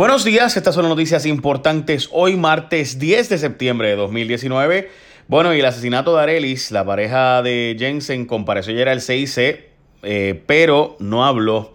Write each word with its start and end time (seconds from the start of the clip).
Buenos 0.00 0.24
días, 0.24 0.56
estas 0.56 0.74
son 0.74 0.84
las 0.84 0.88
noticias 0.88 1.26
importantes 1.26 2.08
hoy 2.10 2.34
martes 2.34 2.98
10 2.98 3.28
de 3.28 3.36
septiembre 3.36 3.88
de 3.88 3.96
2019. 3.96 4.88
Bueno, 5.28 5.54
y 5.54 5.60
el 5.60 5.66
asesinato 5.66 6.16
de 6.16 6.22
Arelis, 6.22 6.70
la 6.70 6.86
pareja 6.86 7.42
de 7.42 7.76
Jensen, 7.78 8.24
compareció 8.24 8.72
ayer 8.72 8.88
al 8.88 9.02
CIC, 9.02 9.60
eh, 10.02 10.42
pero 10.46 10.96
no 11.00 11.26
habló. 11.26 11.74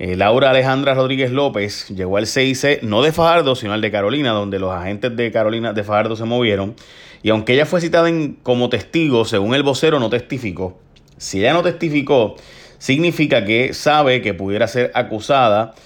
Eh, 0.00 0.16
Laura 0.16 0.50
Alejandra 0.50 0.94
Rodríguez 0.94 1.30
López 1.30 1.86
llegó 1.90 2.16
al 2.16 2.26
CIC, 2.26 2.82
no 2.82 3.00
de 3.00 3.12
Fajardo, 3.12 3.54
sino 3.54 3.74
al 3.74 3.80
de 3.80 3.92
Carolina, 3.92 4.32
donde 4.32 4.58
los 4.58 4.72
agentes 4.72 5.14
de 5.14 5.30
Carolina 5.30 5.72
de 5.72 5.84
Fajardo 5.84 6.16
se 6.16 6.24
movieron. 6.24 6.74
Y 7.22 7.30
aunque 7.30 7.52
ella 7.52 7.64
fue 7.64 7.80
citada 7.80 8.10
como 8.42 8.70
testigo, 8.70 9.24
según 9.24 9.54
el 9.54 9.62
vocero, 9.62 10.00
no 10.00 10.10
testificó. 10.10 10.80
Si 11.16 11.38
ella 11.38 11.52
no 11.52 11.62
testificó, 11.62 12.34
significa 12.78 13.44
que 13.44 13.72
sabe 13.72 14.20
que 14.20 14.34
pudiera 14.34 14.66
ser 14.66 14.90
acusada 14.94 15.76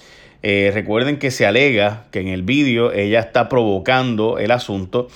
eh, 0.43 0.71
recuerden 0.73 1.19
que 1.19 1.29
se 1.29 1.45
alega 1.45 2.05
que 2.11 2.19
en 2.19 2.27
el 2.27 2.41
vídeo 2.41 2.91
ella 2.91 3.19
está 3.19 3.47
provocando 3.47 4.39
el 4.39 4.51
asunto 4.51 5.07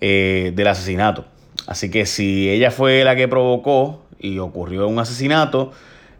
eh, 0.00 0.52
del 0.54 0.66
asesinato. 0.66 1.24
Así 1.66 1.90
que 1.90 2.04
si 2.04 2.50
ella 2.50 2.70
fue 2.70 3.04
la 3.04 3.16
que 3.16 3.26
provocó 3.26 4.02
y 4.18 4.38
ocurrió 4.38 4.86
un 4.86 4.98
asesinato, 4.98 5.72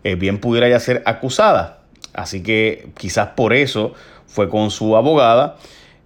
eh, 0.03 0.15
bien 0.15 0.39
pudiera 0.39 0.69
ya 0.69 0.81
ser 0.81 1.03
acusada. 1.05 1.81
Así 2.15 2.43
que 2.43 2.89
quizás 2.97 3.29
por 3.29 3.53
eso 3.53 3.93
fue 4.27 4.49
con 4.49 4.71
su 4.71 4.97
abogada. 4.97 5.57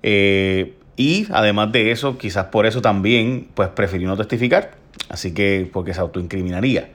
y 0.02 1.26
además 1.30 1.70
de 1.70 1.92
eso, 1.92 2.18
quizás 2.18 2.46
por 2.46 2.66
eso 2.66 2.82
también 2.82 3.48
pues 3.54 3.68
prefirió 3.68 4.08
no 4.08 4.16
testificar. 4.16 4.72
Así 5.08 5.32
que 5.32 5.68
porque 5.72 5.94
se 5.94 6.00
autoincriminaría. 6.00 6.90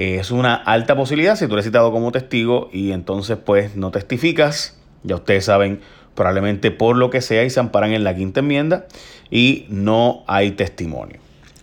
Es 0.00 0.30
una 0.30 0.54
alta 0.54 0.96
posibilidad 0.96 1.36
si 1.36 1.46
tú 1.46 1.52
eres 1.52 1.66
citado 1.66 1.92
como 1.92 2.10
testigo 2.10 2.70
y 2.72 2.92
entonces 2.92 3.36
pues 3.36 3.76
no 3.76 3.90
testificas. 3.90 4.80
Ya 5.02 5.16
ustedes 5.16 5.44
saben, 5.44 5.82
probablemente 6.14 6.70
por 6.70 6.96
lo 6.96 7.10
que 7.10 7.20
sea 7.20 7.44
y 7.44 7.50
se 7.50 7.60
amparan 7.60 7.92
en 7.92 8.02
la 8.02 8.16
quinta 8.16 8.40
enmienda 8.40 8.86
y 9.30 9.66
no 9.68 10.24
hay 10.26 10.52
testimonio. 10.52 11.18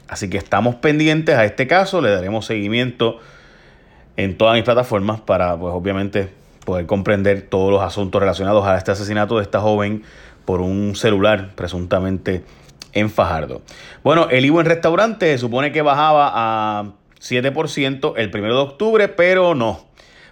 Así 0.07 0.29
que 0.29 0.37
estamos 0.37 0.75
pendientes 0.75 1.33
a 1.33 1.45
este 1.45 1.65
caso, 1.65 1.99
le 1.99 2.11
daremos 2.11 2.45
seguimiento 2.45 3.17
en 4.17 4.37
todas 4.37 4.53
mis 4.53 4.63
plataformas 4.63 5.19
para 5.19 5.57
pues 5.57 5.73
obviamente 5.73 6.29
poder 6.63 6.85
comprender 6.85 7.41
todos 7.41 7.71
los 7.71 7.81
asuntos 7.81 8.21
relacionados 8.21 8.67
a 8.67 8.77
este 8.77 8.91
asesinato 8.91 9.37
de 9.37 9.41
esta 9.41 9.61
joven 9.61 10.03
por 10.45 10.61
un 10.61 10.95
celular 10.95 11.55
presuntamente 11.55 12.43
en 12.93 13.09
Fajardo. 13.09 13.63
Bueno, 14.03 14.27
el 14.29 14.45
IVA 14.45 14.61
en 14.61 14.67
restaurante 14.67 15.25
se 15.25 15.39
supone 15.39 15.71
que 15.71 15.81
bajaba 15.81 16.31
a 16.35 16.91
7% 17.19 18.13
el 18.17 18.31
primero 18.31 18.55
de 18.55 18.61
octubre, 18.61 19.07
pero 19.07 19.55
no. 19.55 19.87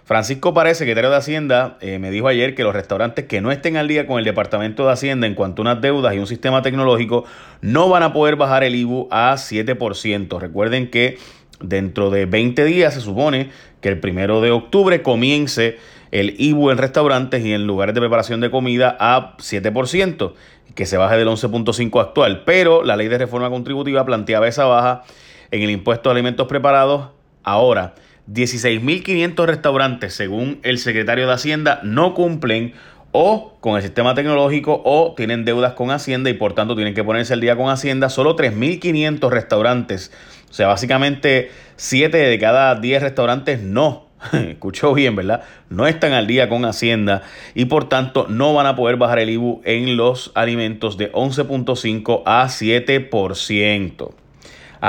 Francisco 0.06 0.54
Párez, 0.54 0.78
secretario 0.78 1.10
de 1.10 1.16
Hacienda, 1.16 1.78
eh, 1.80 1.98
me 1.98 2.12
dijo 2.12 2.28
ayer 2.28 2.54
que 2.54 2.62
los 2.62 2.72
restaurantes 2.72 3.24
que 3.24 3.40
no 3.40 3.50
estén 3.50 3.76
al 3.76 3.88
día 3.88 4.06
con 4.06 4.20
el 4.20 4.24
Departamento 4.24 4.86
de 4.86 4.92
Hacienda 4.92 5.26
en 5.26 5.34
cuanto 5.34 5.62
a 5.62 5.64
unas 5.64 5.80
deudas 5.80 6.14
y 6.14 6.18
un 6.18 6.28
sistema 6.28 6.62
tecnológico 6.62 7.24
no 7.60 7.88
van 7.88 8.04
a 8.04 8.12
poder 8.12 8.36
bajar 8.36 8.62
el 8.62 8.76
IBU 8.76 9.08
a 9.10 9.34
7%. 9.34 10.38
Recuerden 10.38 10.90
que 10.90 11.18
dentro 11.60 12.10
de 12.10 12.26
20 12.26 12.64
días 12.64 12.94
se 12.94 13.00
supone 13.00 13.50
que 13.80 13.88
el 13.88 13.98
primero 13.98 14.40
de 14.40 14.52
octubre 14.52 15.02
comience 15.02 15.78
el 16.12 16.36
IBU 16.38 16.70
en 16.70 16.78
restaurantes 16.78 17.44
y 17.44 17.52
en 17.52 17.66
lugares 17.66 17.92
de 17.92 18.00
preparación 18.00 18.40
de 18.40 18.50
comida 18.50 18.96
a 19.00 19.36
7%, 19.38 20.34
que 20.76 20.86
se 20.86 20.96
baje 20.96 21.16
del 21.16 21.26
11.5 21.26 22.00
actual. 22.00 22.44
Pero 22.44 22.84
la 22.84 22.96
ley 22.96 23.08
de 23.08 23.18
reforma 23.18 23.50
contributiva 23.50 24.04
planteaba 24.04 24.46
esa 24.46 24.66
baja 24.66 25.02
en 25.50 25.62
el 25.62 25.70
impuesto 25.70 26.08
de 26.08 26.14
alimentos 26.14 26.46
preparados. 26.46 27.10
Ahora, 27.42 27.94
16.500 28.32 29.46
restaurantes, 29.46 30.14
según 30.14 30.58
el 30.62 30.78
secretario 30.78 31.26
de 31.26 31.34
Hacienda, 31.34 31.80
no 31.84 32.14
cumplen 32.14 32.74
o 33.12 33.56
con 33.60 33.76
el 33.76 33.82
sistema 33.82 34.14
tecnológico 34.14 34.82
o 34.84 35.14
tienen 35.16 35.44
deudas 35.44 35.74
con 35.74 35.90
Hacienda 35.90 36.28
y 36.28 36.34
por 36.34 36.54
tanto 36.54 36.74
tienen 36.74 36.92
que 36.92 37.04
ponerse 37.04 37.32
al 37.34 37.40
día 37.40 37.56
con 37.56 37.68
Hacienda. 37.68 38.10
Solo 38.10 38.36
3.500 38.36 39.30
restaurantes, 39.30 40.12
o 40.50 40.52
sea, 40.52 40.66
básicamente 40.66 41.50
7 41.76 42.16
de 42.16 42.38
cada 42.38 42.74
10 42.74 43.02
restaurantes 43.02 43.62
no. 43.62 44.06
Escuchó 44.32 44.92
bien, 44.92 45.14
¿verdad? 45.14 45.42
No 45.70 45.86
están 45.86 46.12
al 46.12 46.26
día 46.26 46.48
con 46.48 46.64
Hacienda 46.64 47.22
y 47.54 47.66
por 47.66 47.88
tanto 47.88 48.26
no 48.28 48.54
van 48.54 48.66
a 48.66 48.74
poder 48.74 48.96
bajar 48.96 49.20
el 49.20 49.30
IBU 49.30 49.62
en 49.64 49.96
los 49.96 50.32
alimentos 50.34 50.96
de 50.96 51.12
11.5 51.12 52.22
a 52.26 52.46
7% 52.46 54.25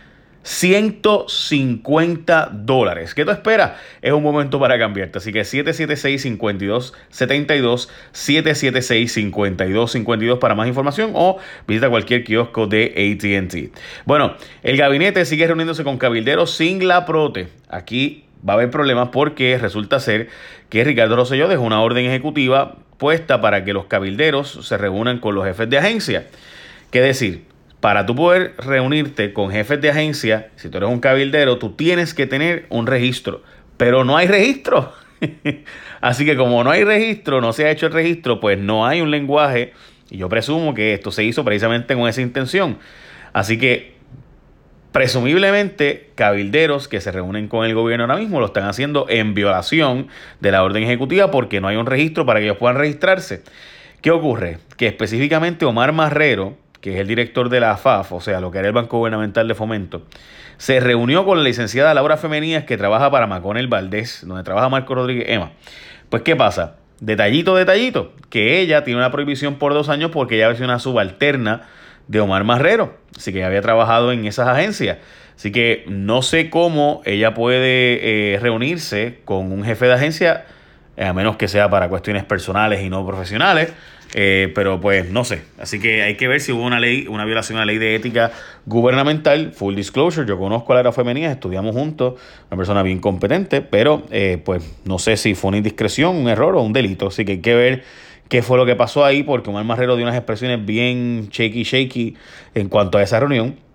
150 0.47 2.51
dólares. 2.53 3.15
¿Qué 3.15 3.25
tú 3.25 3.31
esperas? 3.33 3.73
Es 4.01 4.13
un 4.13 4.23
momento 4.23 4.61
para 4.61 4.79
cambiarte. 4.79 5.19
Así 5.19 5.33
que 5.33 5.41
776-5272, 5.41 7.89
776-5252 8.13 10.39
para 10.39 10.55
más 10.55 10.69
información 10.69 11.11
o 11.15 11.39
visita 11.67 11.91
cualquier 11.91 12.23
kiosco 12.23 12.69
de 12.69 12.95
ATT. 12.95 13.75
Bueno, 14.05 14.37
el 14.63 14.77
gabinete 14.77 15.25
sigue 15.25 15.49
reuniéndose 15.49 15.83
con 15.83 15.99
cabilderos 15.99 16.53
sin 16.53 16.87
la 16.87 17.07
prote. 17.07 17.49
Aquí 17.69 18.23
va 18.49 18.53
a 18.53 18.57
haber 18.57 18.71
problemas 18.71 19.09
porque 19.09 19.59
resulta 19.59 19.99
ser 19.99 20.29
que 20.69 20.85
Ricardo 20.85 21.17
Rosselló 21.17 21.49
dejó 21.49 21.65
una 21.65 21.83
orden 21.83 22.07
ejecutiva 22.07 22.77
puesta 22.99 23.41
para 23.41 23.65
que 23.65 23.73
los 23.73 23.87
cabilderos 23.87 24.65
se 24.65 24.79
reúnan 24.79 25.19
con 25.19 25.35
los 25.35 25.45
jefes 25.45 25.69
de 25.69 25.79
agencia. 25.79 26.29
¿Qué 26.93 27.01
decir? 27.01 27.56
Para 27.87 28.05
tú 28.05 28.17
poder 28.17 28.57
reunirte 28.59 29.33
con 29.33 29.53
jefes 29.53 29.81
de 29.81 29.91
agencia, 29.91 30.49
si 30.57 30.69
tú 30.69 30.79
eres 30.79 30.91
un 30.91 30.99
cabildero, 30.99 31.59
tú 31.59 31.77
tienes 31.77 32.15
que 32.15 32.27
tener 32.27 32.67
un 32.69 32.85
registro, 32.85 33.45
pero 33.77 34.03
no 34.03 34.17
hay 34.17 34.27
registro. 34.27 34.93
Así 36.01 36.27
que 36.27 36.37
como 36.37 36.65
no 36.65 36.73
hay 36.73 36.83
registro, 36.83 37.41
no 37.41 37.53
se 37.53 37.65
ha 37.65 37.71
hecho 37.71 37.87
el 37.87 37.93
registro, 37.93 38.41
pues 38.41 38.59
no 38.59 38.85
hay 38.85 39.03
un 39.03 39.13
lenguaje 39.13 39.73
y 40.11 40.17
yo 40.17 40.29
presumo 40.29 40.75
que 40.75 40.95
esto 40.95 41.13
se 41.13 41.23
hizo 41.23 41.45
precisamente 41.45 41.95
con 41.95 42.09
esa 42.09 42.23
intención. 42.23 42.79
Así 43.33 43.57
que 43.57 43.95
presumiblemente 44.91 46.11
cabilderos 46.17 46.89
que 46.89 47.01
se 47.01 47.13
reúnen 47.13 47.47
con 47.47 47.65
el 47.65 47.75
gobierno 47.77 48.03
ahora 48.03 48.17
mismo 48.17 48.41
lo 48.41 48.47
están 48.47 48.65
haciendo 48.65 49.07
en 49.09 49.33
violación 49.33 50.09
de 50.41 50.51
la 50.51 50.65
orden 50.65 50.83
ejecutiva 50.83 51.31
porque 51.31 51.61
no 51.61 51.69
hay 51.69 51.77
un 51.77 51.87
registro 51.87 52.27
para 52.27 52.41
que 52.41 52.47
ellos 52.47 52.59
puedan 52.59 52.79
registrarse. 52.79 53.45
¿Qué 54.01 54.11
ocurre? 54.11 54.59
Que 54.77 54.89
específicamente 54.89 55.65
Omar 55.65 55.93
Marrero, 55.93 56.57
que 56.81 56.95
es 56.95 57.01
el 57.01 57.07
director 57.07 57.49
de 57.49 57.61
la 57.61 57.73
AFAF, 57.73 58.13
o 58.13 58.21
sea, 58.21 58.41
lo 58.41 58.51
que 58.51 58.59
era 58.59 58.69
el 58.69 58.75
Banco 58.75 58.99
Gubernamental 58.99 59.49
de 59.49 59.55
Fomento, 59.55 60.03
se 60.59 60.81
reunió 60.81 61.25
con 61.25 61.39
la 61.39 61.45
licenciada 61.45 61.93
Laura 61.95 62.17
Femenías, 62.17 62.65
que 62.65 62.77
trabaja 62.77 63.11
para 63.11 63.27
Maconel 63.27 63.69
Valdés, 63.69 64.25
donde 64.27 64.43
trabaja 64.43 64.69
Marco 64.69 64.95
Rodríguez 64.95 65.27
Emma. 65.29 65.53
Pues, 66.09 66.23
¿qué 66.23 66.37
pasa? 66.37 66.77
Detallito, 67.01 67.55
detallito, 67.57 68.13
que 68.31 68.61
ella 68.61 68.85
tiene 68.85 68.99
una 68.99 69.11
prohibición 69.11 69.57
por 69.57 69.75
dos 69.75 69.89
años 69.89 70.11
porque 70.13 70.37
ella 70.37 70.51
es 70.51 70.61
una 70.61 70.79
subalterna 70.79 71.69
de 72.09 72.21
Omar 72.21 72.45
Marrero. 72.45 72.97
Así 73.17 73.33
que 73.33 73.45
había 73.45 73.61
trabajado 73.61 74.13
en 74.13 74.25
esas 74.25 74.49
agencias. 74.49 74.99
Así 75.37 75.53
que 75.53 75.85
no 75.89 76.23
sé 76.23 76.49
cómo 76.49 77.03
ella 77.05 77.35
puede 77.35 78.35
eh, 78.35 78.39
reunirse 78.39 79.21
con 79.27 79.53
un 79.53 79.65
jefe 79.65 79.87
de 79.87 79.93
agencia, 79.93 80.47
a 80.99 81.13
menos 81.13 81.37
que 81.37 81.49
sea 81.49 81.69
para 81.69 81.89
cuestiones 81.89 82.25
personales 82.25 82.83
y 82.83 82.89
no 82.89 83.07
profesionales. 83.07 83.73
Eh, 84.15 84.53
pero 84.55 84.81
pues 84.81 85.11
no 85.11 85.25
sé. 85.25 85.43
Así 85.59 85.79
que 85.79 86.03
hay 86.03 86.17
que 86.17 86.29
ver 86.29 86.41
si 86.41 86.53
hubo 86.53 86.63
una 86.63 86.81
ley, 86.81 87.07
una 87.09 87.25
violación 87.25 87.59
a 87.59 87.63
la 87.63 87.67
ley 87.67 87.79
de 87.79 87.95
ética 87.95 88.33
gubernamental. 88.65 89.53
Full 89.53 89.75
disclosure, 89.75 90.27
yo 90.27 90.39
conozco 90.39 90.73
a 90.73 90.77
la 90.77 90.81
era 90.81 90.93
femenina, 90.93 91.31
estudiamos 91.31 91.75
juntos, 91.75 92.15
una 92.49 92.57
persona 92.57 92.83
bien 92.83 93.01
competente, 93.01 93.61
pero 93.61 94.05
eh, 94.11 94.41
pues 94.43 94.63
no 94.85 94.99
sé 94.99 95.17
si 95.17 95.35
fue 95.35 95.49
una 95.49 95.59
indiscreción, 95.59 96.17
un 96.17 96.29
error 96.29 96.57
o 96.57 96.63
un 96.63 96.73
delito. 96.73 97.09
Así 97.09 97.25
que 97.25 97.33
hay 97.33 97.41
que 97.41 97.55
ver 97.55 97.85
qué 98.29 98.43
fue 98.43 98.57
lo 98.57 98.65
que 98.65 98.77
pasó 98.77 99.05
ahí, 99.05 99.23
porque 99.23 99.51
Omar 99.51 99.65
Marrero 99.65 99.97
dio 99.97 100.05
unas 100.05 100.17
expresiones 100.17 100.65
bien 100.65 101.29
shaky 101.31 101.65
shaky 101.65 102.17
en 102.55 102.69
cuanto 102.69 102.99
a 102.99 103.03
esa 103.03 103.21
reunión. 103.21 103.66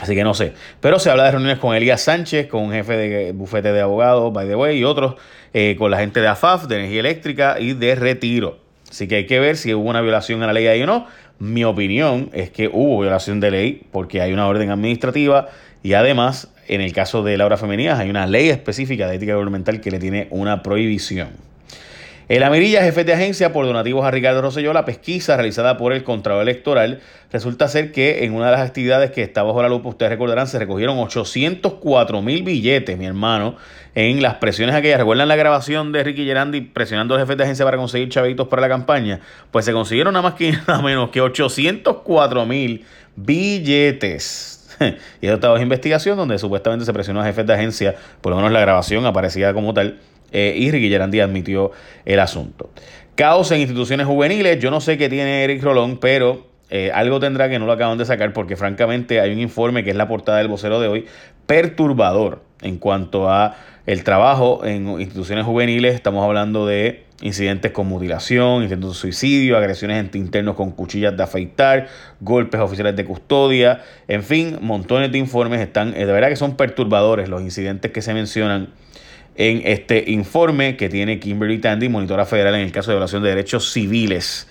Así 0.00 0.14
que 0.14 0.22
no 0.24 0.34
sé. 0.34 0.52
Pero 0.80 0.98
se 0.98 1.10
habla 1.10 1.24
de 1.24 1.32
reuniones 1.32 1.58
con 1.58 1.74
Elías 1.74 2.02
Sánchez, 2.02 2.46
con 2.46 2.62
un 2.62 2.72
jefe 2.72 2.96
de 2.96 3.32
bufete 3.32 3.72
de 3.72 3.80
abogados, 3.80 4.32
by 4.32 4.46
the 4.46 4.54
way, 4.54 4.78
y 4.78 4.84
otros, 4.84 5.14
eh, 5.52 5.76
con 5.78 5.90
la 5.90 5.98
gente 5.98 6.20
de 6.20 6.28
AFAF, 6.28 6.66
de 6.66 6.76
energía 6.76 7.00
eléctrica 7.00 7.56
y 7.58 7.72
de 7.72 7.94
retiro. 7.94 8.58
Así 8.88 9.08
que 9.08 9.16
hay 9.16 9.26
que 9.26 9.38
ver 9.40 9.56
si 9.56 9.74
hubo 9.74 9.88
una 9.88 10.00
violación 10.00 10.42
a 10.42 10.46
la 10.46 10.52
ley 10.52 10.66
ahí 10.66 10.82
o 10.82 10.86
no. 10.86 11.06
Mi 11.38 11.64
opinión 11.64 12.30
es 12.32 12.50
que 12.50 12.68
hubo 12.72 13.00
violación 13.00 13.40
de 13.40 13.50
ley 13.50 13.82
porque 13.92 14.20
hay 14.20 14.32
una 14.32 14.46
orden 14.46 14.70
administrativa 14.70 15.48
y 15.82 15.92
además, 15.92 16.48
en 16.66 16.80
el 16.80 16.92
caso 16.92 17.22
de 17.22 17.36
Laura 17.36 17.56
Femenina, 17.56 17.98
hay 17.98 18.10
una 18.10 18.26
ley 18.26 18.48
específica 18.48 19.08
de 19.08 19.16
ética 19.16 19.34
gubernamental 19.34 19.80
que 19.80 19.90
le 19.90 19.98
tiene 19.98 20.26
una 20.30 20.62
prohibición. 20.62 21.47
El 22.28 22.42
Amirilla, 22.42 22.82
jefe 22.82 23.04
de 23.04 23.14
agencia 23.14 23.54
por 23.54 23.64
donativos 23.64 24.04
a 24.04 24.10
Ricardo 24.10 24.42
Rosselló, 24.42 24.74
la 24.74 24.84
pesquisa 24.84 25.34
realizada 25.36 25.78
por 25.78 25.94
el 25.94 26.04
Contralor 26.04 26.42
Electoral, 26.42 27.00
resulta 27.32 27.68
ser 27.68 27.90
que 27.90 28.22
en 28.24 28.34
una 28.34 28.46
de 28.46 28.52
las 28.52 28.60
actividades 28.60 29.12
que 29.12 29.22
está 29.22 29.42
bajo 29.42 29.62
la 29.62 29.70
lupa, 29.70 29.88
ustedes 29.88 30.10
recordarán, 30.10 30.46
se 30.46 30.58
recogieron 30.58 30.98
804 30.98 32.20
mil 32.20 32.42
billetes, 32.42 32.98
mi 32.98 33.06
hermano, 33.06 33.56
en 33.94 34.20
las 34.20 34.34
presiones 34.34 34.74
aquellas. 34.74 34.98
¿Recuerdan 34.98 35.26
la 35.26 35.36
grabación 35.36 35.90
de 35.90 36.04
Ricky 36.04 36.26
Gerandi 36.26 36.60
presionando 36.60 37.14
al 37.14 37.20
jefe 37.20 37.34
de 37.34 37.44
agencia 37.44 37.64
para 37.64 37.78
conseguir 37.78 38.10
chavitos 38.10 38.46
para 38.48 38.60
la 38.60 38.68
campaña? 38.68 39.20
Pues 39.50 39.64
se 39.64 39.72
consiguieron 39.72 40.12
nada 40.12 40.22
más 40.22 40.34
que 40.34 40.52
nada 40.68 40.82
menos 40.82 41.08
que 41.08 41.22
804 41.22 42.44
mil 42.44 42.84
billetes. 43.16 44.76
y 45.22 45.26
eso 45.26 45.36
estaba 45.36 45.56
en 45.56 45.62
investigación 45.62 46.18
donde 46.18 46.38
supuestamente 46.38 46.84
se 46.84 46.92
presionó 46.92 47.22
a 47.22 47.24
jefes 47.24 47.46
de 47.46 47.54
agencia, 47.54 47.96
por 48.20 48.32
lo 48.32 48.36
menos 48.36 48.52
la 48.52 48.60
grabación 48.60 49.06
aparecía 49.06 49.54
como 49.54 49.72
tal 49.72 49.98
eh, 50.32 50.54
y 50.56 50.70
Ricky 50.70 50.94
admitió 51.20 51.72
el 52.04 52.20
asunto. 52.20 52.70
Caos 53.14 53.50
en 53.50 53.60
instituciones 53.60 54.06
juveniles. 54.06 54.58
Yo 54.60 54.70
no 54.70 54.80
sé 54.80 54.96
qué 54.96 55.08
tiene 55.08 55.42
Eric 55.44 55.62
Rolón, 55.62 55.98
pero 55.98 56.46
eh, 56.70 56.90
algo 56.92 57.18
tendrá 57.18 57.48
que 57.48 57.58
no 57.58 57.66
lo 57.66 57.72
acaban 57.72 57.98
de 57.98 58.04
sacar 58.04 58.32
porque 58.32 58.56
francamente 58.56 59.20
hay 59.20 59.32
un 59.32 59.40
informe 59.40 59.82
que 59.82 59.90
es 59.90 59.96
la 59.96 60.06
portada 60.06 60.38
del 60.38 60.48
vocero 60.48 60.80
de 60.80 60.88
hoy 60.88 61.06
perturbador 61.46 62.42
en 62.60 62.76
cuanto 62.78 63.30
a 63.30 63.56
el 63.86 64.04
trabajo 64.04 64.64
en 64.64 65.00
instituciones 65.00 65.46
juveniles. 65.46 65.94
Estamos 65.94 66.24
hablando 66.24 66.66
de 66.66 67.06
incidentes 67.22 67.72
con 67.72 67.86
mutilación, 67.86 68.62
intentos 68.62 68.94
de 68.94 69.00
suicidio, 69.00 69.56
agresiones 69.56 70.14
internos 70.14 70.54
con 70.54 70.70
cuchillas 70.70 71.16
de 71.16 71.22
afeitar, 71.22 71.88
golpes 72.20 72.60
oficiales 72.60 72.94
de 72.96 73.04
custodia, 73.04 73.82
en 74.06 74.22
fin, 74.22 74.58
montones 74.60 75.10
de 75.10 75.18
informes 75.18 75.60
están, 75.60 75.94
eh, 75.96 76.06
de 76.06 76.12
verdad 76.12 76.28
que 76.28 76.36
son 76.36 76.56
perturbadores 76.56 77.28
los 77.28 77.42
incidentes 77.42 77.90
que 77.90 78.02
se 78.02 78.14
mencionan 78.14 78.68
en 79.38 79.62
este 79.64 80.10
informe 80.10 80.76
que 80.76 80.88
tiene 80.88 81.20
Kimberly 81.20 81.58
Tandy, 81.58 81.88
monitora 81.88 82.26
federal 82.26 82.56
en 82.56 82.62
el 82.62 82.72
caso 82.72 82.90
de 82.90 82.96
violación 82.96 83.22
de 83.22 83.28
derechos 83.30 83.72
civiles. 83.72 84.48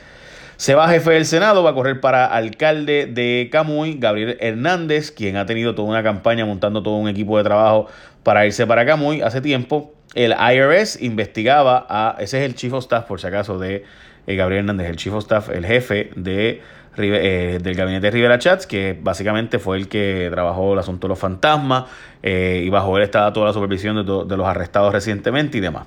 Se 0.58 0.74
va 0.74 0.90
jefe 0.90 1.12
del 1.12 1.26
Senado, 1.28 1.62
va 1.62 1.70
a 1.70 1.74
correr 1.76 2.02
para 2.02 2.26
alcalde 2.26 3.06
de 3.06 3.48
Camuy, 3.52 3.98
Gabriel 4.00 4.38
Hernández, 4.40 5.12
quien 5.12 5.38
ha 5.38 5.46
tenido 5.46 5.76
toda 5.76 5.88
una 5.88 6.02
campaña 6.02 6.48
montando 6.48 6.82
todo 6.82 6.96
un 6.96 7.08
equipo 7.08 7.38
de 7.38 7.44
trabajo 7.44 7.86
para 8.24 8.44
irse 8.48 8.66
para 8.66 8.84
Camuy 8.84 9.22
hace 9.22 9.40
tiempo. 9.40 9.94
El 10.16 10.34
IRS 10.34 11.00
investigaba 11.04 11.86
a, 11.88 12.16
ese 12.20 12.40
es 12.40 12.50
el 12.50 12.56
chief 12.56 12.74
of 12.74 12.84
staff, 12.84 13.06
por 13.06 13.22
si 13.22 13.28
acaso, 13.28 13.60
de 13.60 13.84
eh, 14.26 14.36
Gabriel 14.36 14.62
Hernández, 14.62 14.90
el 14.90 14.96
chief 14.96 15.14
of 15.14 15.20
staff, 15.20 15.50
el 15.50 15.64
jefe 15.64 16.10
de 16.16 16.62
eh, 16.98 17.60
del 17.62 17.76
gabinete 17.76 18.08
de 18.08 18.12
Rivera 18.12 18.40
Chats, 18.40 18.66
que 18.66 18.98
básicamente 19.00 19.60
fue 19.60 19.78
el 19.78 19.88
que 19.88 20.28
trabajó 20.32 20.74
el 20.74 20.80
asunto 20.80 21.06
de 21.06 21.10
los 21.10 21.20
fantasmas 21.20 21.84
eh, 22.24 22.64
y 22.66 22.70
bajo 22.70 22.98
él 22.98 23.04
estaba 23.04 23.32
toda 23.32 23.46
la 23.46 23.54
supervisión 23.54 23.96
de, 23.98 24.26
de, 24.26 24.38
los 24.38 24.48
arrestados 24.48 24.92
recientemente 24.92 25.60
y 25.60 25.62
demás. 25.62 25.86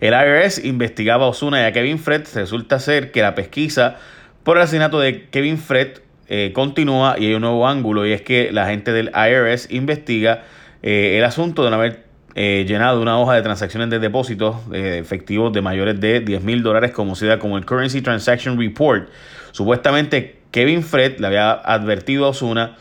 El 0.00 0.14
IRS 0.14 0.64
investigaba 0.64 1.24
a 1.24 1.28
Osuna 1.28 1.62
y 1.62 1.64
a 1.64 1.72
Kevin 1.72 1.98
Fred. 1.98 2.26
Resulta 2.34 2.78
ser 2.78 3.10
que 3.10 3.22
la 3.22 3.34
pesquisa 3.34 3.96
por 4.44 4.56
el 4.56 4.62
asesinato 4.62 5.00
de 5.00 5.28
Kevin 5.28 5.58
Fred 5.58 5.98
eh, 6.28 6.52
continúa 6.54 7.16
y 7.18 7.26
hay 7.26 7.34
un 7.34 7.42
nuevo 7.42 7.66
ángulo 7.66 8.06
y 8.06 8.12
es 8.12 8.22
que 8.22 8.52
la 8.52 8.66
gente 8.66 8.92
del 8.92 9.10
IRS 9.14 9.68
investiga 9.70 10.44
el 10.82 11.24
asunto 11.24 11.64
de 11.64 11.70
no 11.70 11.76
haber 11.76 12.04
llenado 12.36 13.02
una 13.02 13.18
hoja 13.18 13.34
de 13.34 13.42
transacciones 13.42 13.90
de 13.90 13.98
depósitos 13.98 14.54
efectivos 14.72 15.52
de 15.52 15.60
mayores 15.60 15.98
de 15.98 16.20
10 16.20 16.44
mil 16.44 16.62
dólares 16.62 16.92
conocida 16.92 17.40
como 17.40 17.58
el 17.58 17.66
Currency 17.66 18.00
Transaction 18.00 18.56
Report 18.56 19.08
Supuestamente 19.52 20.36
Kevin 20.50 20.82
Fred 20.82 21.18
le 21.18 21.26
había 21.26 21.50
advertido 21.52 22.26
a 22.26 22.28
Osuna 22.28 22.76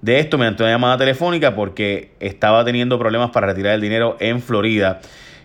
de 0.00 0.18
esto 0.18 0.38
mediante 0.38 0.62
una 0.62 0.72
llamada 0.72 0.96
telefónica 0.98 1.54
porque 1.54 2.12
estaba 2.20 2.64
teniendo 2.64 2.98
problemas 2.98 3.30
para 3.30 3.48
retirar 3.48 3.74
el 3.74 3.80
dinero 3.80 4.16
en 4.20 4.40
Florida. 4.40 5.00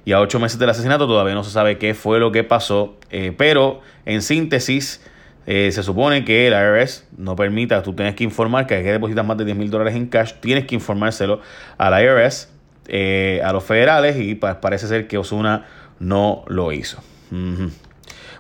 Y 0.08 0.14
a 0.14 0.22
ocho 0.22 0.40
meses 0.40 0.58
del 0.58 0.70
asesinato 0.70 1.06
todavía 1.06 1.34
no 1.34 1.44
se 1.44 1.52
sabe 1.52 1.78
qué 1.78 1.94
fue 1.94 2.18
lo 2.18 2.32
que 2.32 2.46
pasó. 2.46 2.96
Eh, 3.12 3.34
pero 3.38 3.82
en 4.06 4.22
síntesis, 4.22 5.06
eh, 5.46 5.70
se 5.74 5.84
supone 5.84 6.24
que 6.24 6.48
el 6.48 6.54
IRS 6.54 7.04
no 7.18 7.36
permita, 7.36 7.84
tú 7.84 7.92
tienes 7.94 8.16
que 8.16 8.24
informar 8.24 8.68
que 8.68 8.76
hay 8.76 8.84
que 8.86 9.24
más 9.24 9.38
de 9.38 9.44
10 9.44 9.58
mil 9.58 9.70
dólares 9.70 9.96
en 9.96 10.08
cash, 10.08 10.36
tienes 10.40 10.66
que 10.66 10.76
informárselo 10.76 11.42
al 11.78 12.02
IRS, 12.02 12.48
eh, 12.88 13.42
a 13.44 13.52
los 13.52 13.66
federales, 13.66 14.16
y 14.18 14.36
parece 14.36 14.88
ser 14.88 15.10
que 15.10 15.18
Osuna 15.18 15.66
no 16.00 16.46
lo 16.48 16.72
hizo. 16.72 17.04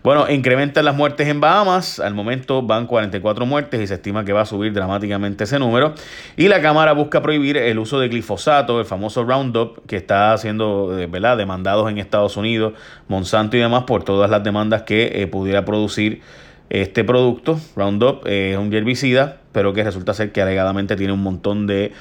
Bueno, 0.03 0.29
incrementan 0.29 0.85
las 0.85 0.95
muertes 0.95 1.27
en 1.27 1.39
Bahamas. 1.39 1.99
Al 1.99 2.13
momento 2.13 2.61
van 2.61 2.87
44 2.87 3.45
muertes 3.45 3.81
y 3.81 3.87
se 3.87 3.95
estima 3.95 4.23
que 4.23 4.33
va 4.33 4.41
a 4.41 4.45
subir 4.45 4.73
dramáticamente 4.73 5.45
ese 5.45 5.59
número. 5.59 5.93
Y 6.35 6.47
la 6.47 6.61
Cámara 6.61 6.93
busca 6.93 7.21
prohibir 7.21 7.57
el 7.57 7.79
uso 7.79 7.99
de 7.99 8.07
glifosato, 8.07 8.79
el 8.79 8.85
famoso 8.85 9.23
Roundup, 9.23 9.85
que 9.87 9.97
está 9.97 10.37
siendo 10.37 10.97
eh, 10.97 11.07
¿verdad? 11.07 11.37
demandados 11.37 11.89
en 11.89 11.97
Estados 11.97 12.37
Unidos, 12.37 12.73
Monsanto 13.07 13.57
y 13.57 13.59
demás, 13.59 13.83
por 13.83 14.03
todas 14.03 14.29
las 14.29 14.43
demandas 14.43 14.83
que 14.83 15.21
eh, 15.21 15.27
pudiera 15.27 15.65
producir 15.65 16.21
este 16.69 17.03
producto. 17.03 17.59
Roundup 17.75 18.25
eh, 18.27 18.51
es 18.51 18.57
un 18.57 18.73
herbicida, 18.73 19.37
pero 19.51 19.73
que 19.73 19.83
resulta 19.83 20.13
ser 20.13 20.31
que 20.31 20.41
alegadamente 20.41 20.95
tiene 20.95 21.13
un 21.13 21.23
montón 21.23 21.67
de 21.67 21.93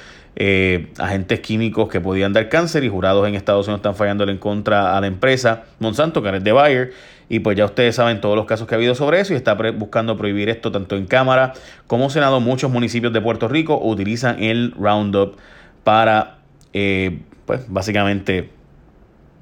agentes 0.99 1.39
químicos 1.39 1.89
que 1.89 1.99
podían 1.99 2.31
dar 2.31 2.47
cáncer 2.47 2.83
y 2.83 2.89
jurados 2.89 3.27
en 3.27 3.33
Estados 3.33 3.67
Unidos 3.67 3.79
están 3.79 3.95
fallándole 3.95 4.31
en 4.31 4.37
contra 4.37 4.95
a 4.95 5.01
la 5.01 5.07
empresa 5.07 5.63
Monsanto, 5.79 6.21
que 6.21 6.35
es 6.35 6.43
de 6.43 6.51
Bayer 6.51 6.93
y 7.29 7.39
pues 7.39 7.57
ya 7.57 7.65
ustedes 7.65 7.95
saben 7.95 8.21
todos 8.21 8.35
los 8.35 8.45
casos 8.45 8.67
que 8.67 8.75
ha 8.75 8.77
habido 8.77 8.95
sobre 8.95 9.19
eso 9.19 9.33
y 9.33 9.35
está 9.35 9.53
buscando 9.53 10.15
prohibir 10.15 10.49
esto 10.49 10.71
tanto 10.71 10.95
en 10.95 11.05
Cámara 11.05 11.53
como 11.85 12.09
Senado. 12.09 12.39
Muchos 12.39 12.71
municipios 12.71 13.11
de 13.11 13.19
Puerto 13.19 13.47
Rico 13.47 13.79
utilizan 13.81 14.41
el 14.41 14.73
Roundup 14.79 15.37
para, 15.83 16.37
eh, 16.73 17.19
pues 17.45 17.65
básicamente 17.67 18.49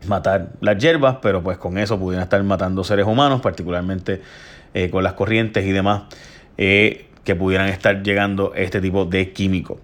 matar 0.08 0.50
las 0.62 0.78
hierbas, 0.78 1.18
pero 1.22 1.44
pues 1.44 1.58
con 1.58 1.78
eso 1.78 2.00
pudieran 2.00 2.24
estar 2.24 2.42
matando 2.44 2.84
seres 2.84 3.06
humanos, 3.06 3.42
particularmente 3.42 4.22
eh, 4.74 4.90
con 4.90 5.04
las 5.04 5.14
corrientes 5.14 5.66
y 5.66 5.72
demás, 5.72 6.04
eh, 6.58 7.08
que 7.24 7.36
pudieran 7.36 7.68
estar 7.68 8.02
llegando 8.02 8.54
este 8.56 8.82
tipo 8.82 9.06
de 9.06 9.32
químico. 9.32 9.80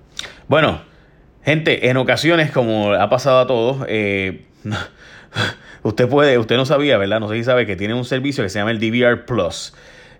Bueno, 0.47 0.81
gente, 1.43 1.89
en 1.89 1.97
ocasiones, 1.97 2.51
como 2.51 2.93
ha 2.93 3.09
pasado 3.09 3.39
a 3.39 3.47
todos, 3.47 3.87
Usted 5.83 6.07
puede, 6.07 6.37
usted 6.37 6.57
no 6.57 6.65
sabía, 6.65 6.97
¿verdad? 6.97 7.19
No 7.19 7.27
sé 7.29 7.35
si 7.35 7.43
sabe 7.43 7.65
que 7.65 7.75
tiene 7.75 7.95
un 7.95 8.05
servicio 8.05 8.43
que 8.43 8.49
se 8.49 8.59
llama 8.59 8.69
el 8.69 8.79
DVR 8.79 9.25
Plus, 9.25 9.73